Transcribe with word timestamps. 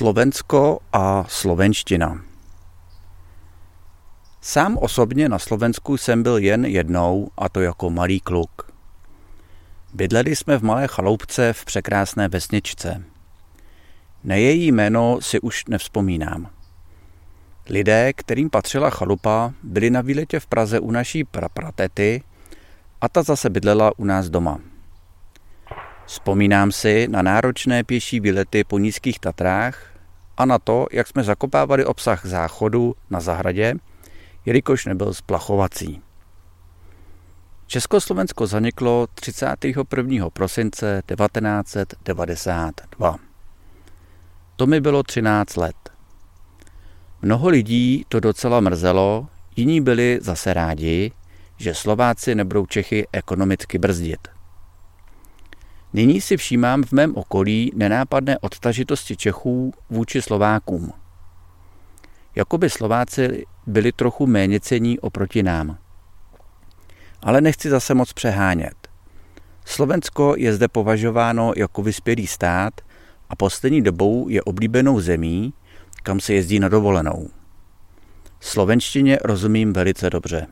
Slovensko 0.00 0.78
a 0.92 1.24
slovenština. 1.28 2.20
Sám 4.40 4.78
osobně 4.78 5.28
na 5.28 5.38
Slovensku 5.38 5.96
jsem 5.96 6.22
byl 6.22 6.38
jen 6.38 6.64
jednou, 6.64 7.30
a 7.38 7.48
to 7.48 7.60
jako 7.60 7.90
malý 7.90 8.20
kluk. 8.20 8.72
Bydleli 9.94 10.36
jsme 10.36 10.58
v 10.58 10.62
malé 10.62 10.86
chaloupce 10.86 11.52
v 11.52 11.64
překrásné 11.64 12.28
vesničce. 12.28 13.02
Na 14.24 14.34
její 14.34 14.72
jméno 14.72 15.18
si 15.20 15.40
už 15.40 15.64
nevzpomínám. 15.64 16.50
Lidé, 17.68 18.12
kterým 18.12 18.50
patřila 18.50 18.90
chalupa, 18.90 19.52
byli 19.62 19.90
na 19.90 20.00
výletě 20.00 20.40
v 20.40 20.46
Praze 20.46 20.80
u 20.80 20.90
naší 20.90 21.24
prapratety 21.24 22.22
a 23.00 23.08
ta 23.08 23.22
zase 23.22 23.50
bydlela 23.50 23.92
u 23.96 24.04
nás 24.04 24.28
doma. 24.28 24.58
Vzpomínám 26.06 26.72
si 26.72 27.08
na 27.08 27.22
náročné 27.22 27.84
pěší 27.84 28.20
výlety 28.20 28.64
po 28.64 28.78
nízkých 28.78 29.18
Tatrách 29.18 29.90
a 30.40 30.44
na 30.44 30.58
to, 30.58 30.86
jak 30.92 31.08
jsme 31.08 31.24
zakopávali 31.24 31.84
obsah 31.84 32.26
záchodu 32.26 32.94
na 33.10 33.20
zahradě, 33.20 33.74
jelikož 34.46 34.86
nebyl 34.86 35.14
splachovací. 35.14 36.02
Československo 37.66 38.46
zaniklo 38.46 39.06
31. 39.14 40.30
prosince 40.30 41.02
1992. 41.06 43.16
To 44.56 44.66
mi 44.66 44.80
bylo 44.80 45.02
13 45.02 45.56
let. 45.56 45.76
Mnoho 47.22 47.48
lidí 47.48 48.04
to 48.08 48.20
docela 48.20 48.60
mrzelo, 48.60 49.26
jiní 49.56 49.80
byli 49.80 50.18
zase 50.22 50.54
rádi, 50.54 51.12
že 51.56 51.74
Slováci 51.74 52.34
nebudou 52.34 52.66
Čechy 52.66 53.06
ekonomicky 53.12 53.78
brzdit. 53.78 54.39
Nyní 55.92 56.20
si 56.20 56.36
všímám 56.36 56.82
v 56.82 56.92
mém 56.92 57.16
okolí 57.16 57.72
nenápadné 57.74 58.38
odtažitosti 58.38 59.16
Čechů 59.16 59.72
vůči 59.90 60.22
Slovákům. 60.22 60.92
Jakoby 62.34 62.70
Slováci 62.70 63.44
byli 63.66 63.92
trochu 63.92 64.26
méně 64.26 64.60
cení 64.60 64.98
oproti 64.98 65.42
nám. 65.42 65.78
Ale 67.22 67.40
nechci 67.40 67.70
zase 67.70 67.94
moc 67.94 68.12
přehánět. 68.12 68.88
Slovensko 69.64 70.34
je 70.36 70.54
zde 70.54 70.68
považováno 70.68 71.52
jako 71.56 71.82
vyspělý 71.82 72.26
stát 72.26 72.80
a 73.28 73.36
poslední 73.36 73.82
dobou 73.82 74.28
je 74.28 74.42
oblíbenou 74.42 75.00
zemí, 75.00 75.54
kam 76.02 76.20
se 76.20 76.34
jezdí 76.34 76.60
na 76.60 76.68
dovolenou. 76.68 77.28
Slovenštině 78.40 79.18
rozumím 79.24 79.72
velice 79.72 80.10
dobře. 80.10 80.46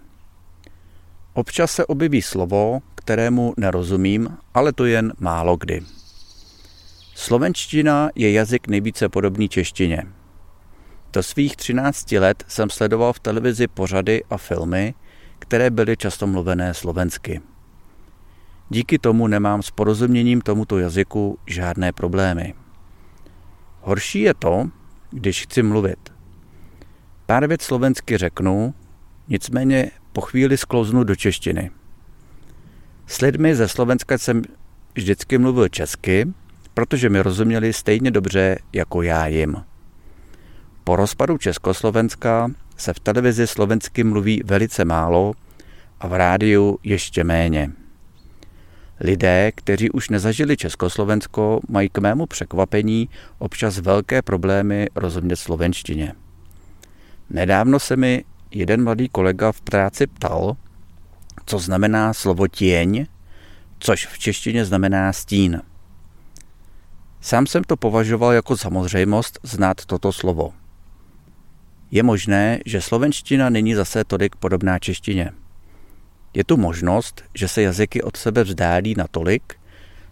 Občas 1.38 1.72
se 1.72 1.86
objeví 1.86 2.22
slovo, 2.22 2.80
kterému 2.94 3.54
nerozumím, 3.56 4.36
ale 4.54 4.72
to 4.72 4.84
jen 4.84 5.12
málo 5.18 5.56
kdy. 5.56 5.82
Slovenština 7.14 8.10
je 8.14 8.32
jazyk 8.32 8.68
nejvíce 8.68 9.08
podobný 9.08 9.48
češtině. 9.48 10.02
Do 11.12 11.22
svých 11.22 11.56
13 11.56 12.12
let 12.12 12.44
jsem 12.48 12.70
sledoval 12.70 13.12
v 13.12 13.20
televizi 13.20 13.68
pořady 13.68 14.24
a 14.30 14.36
filmy, 14.36 14.94
které 15.38 15.70
byly 15.70 15.96
často 15.96 16.26
mluvené 16.26 16.74
slovensky. 16.74 17.40
Díky 18.68 18.98
tomu 18.98 19.26
nemám 19.26 19.62
s 19.62 19.70
porozuměním 19.70 20.40
tomuto 20.40 20.78
jazyku 20.78 21.38
žádné 21.46 21.92
problémy. 21.92 22.54
Horší 23.80 24.20
je 24.20 24.34
to, 24.34 24.68
když 25.10 25.42
chci 25.42 25.62
mluvit. 25.62 26.12
Pár 27.26 27.46
věc 27.46 27.62
slovensky 27.62 28.16
řeknu, 28.16 28.74
nicméně 29.28 29.90
po 30.18 30.22
chvíli 30.22 30.56
sklouznu 30.56 31.04
do 31.04 31.16
češtiny. 31.16 31.70
S 33.06 33.20
lidmi 33.20 33.56
ze 33.56 33.68
Slovenska 33.68 34.18
jsem 34.18 34.42
vždycky 34.94 35.38
mluvil 35.38 35.68
česky, 35.68 36.26
protože 36.74 37.10
mi 37.10 37.20
rozuměli 37.20 37.72
stejně 37.72 38.10
dobře 38.10 38.58
jako 38.72 39.02
já 39.02 39.26
jim. 39.26 39.56
Po 40.84 40.96
rozpadu 40.96 41.38
Československa 41.38 42.50
se 42.76 42.92
v 42.92 43.00
televizi 43.00 43.46
slovensky 43.46 44.04
mluví 44.04 44.42
velice 44.44 44.84
málo 44.84 45.34
a 46.00 46.08
v 46.08 46.14
rádiu 46.14 46.78
ještě 46.82 47.24
méně. 47.24 47.70
Lidé, 49.00 49.52
kteří 49.54 49.90
už 49.90 50.08
nezažili 50.08 50.56
Československo, 50.56 51.60
mají 51.68 51.88
k 51.88 51.98
mému 51.98 52.26
překvapení 52.26 53.08
občas 53.38 53.78
velké 53.78 54.22
problémy 54.22 54.86
rozumět 54.94 55.36
slovenštině. 55.36 56.12
Nedávno 57.30 57.78
se 57.78 57.96
mi 57.96 58.24
jeden 58.50 58.84
mladý 58.84 59.08
kolega 59.08 59.52
v 59.52 59.60
práci 59.60 60.06
ptal, 60.06 60.56
co 61.46 61.58
znamená 61.58 62.14
slovo 62.14 62.48
těň, 62.48 63.06
což 63.78 64.06
v 64.06 64.18
češtině 64.18 64.64
znamená 64.64 65.12
stín. 65.12 65.62
Sám 67.20 67.46
jsem 67.46 67.64
to 67.64 67.76
považoval 67.76 68.32
jako 68.32 68.56
samozřejmost 68.56 69.38
znát 69.42 69.84
toto 69.84 70.12
slovo. 70.12 70.52
Je 71.90 72.02
možné, 72.02 72.58
že 72.66 72.80
slovenština 72.80 73.50
není 73.50 73.74
zase 73.74 74.04
tolik 74.04 74.36
podobná 74.36 74.78
češtině. 74.78 75.30
Je 76.34 76.44
tu 76.44 76.56
možnost, 76.56 77.24
že 77.34 77.48
se 77.48 77.62
jazyky 77.62 78.02
od 78.02 78.16
sebe 78.16 78.44
vzdálí 78.44 78.94
natolik, 78.96 79.54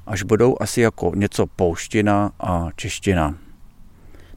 až 0.07 0.23
budou 0.23 0.57
asi 0.61 0.81
jako 0.81 1.13
něco 1.15 1.47
pouština 1.47 2.33
a 2.41 2.69
čeština. 2.77 3.39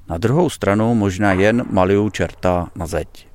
Na 0.09 0.17
druhou 0.17 0.49
stranu 0.49 0.95
možná 0.95 1.33
jen 1.33 1.65
malou 1.71 2.09
čerta 2.09 2.67
na 2.75 2.87
zeď. 2.87 3.28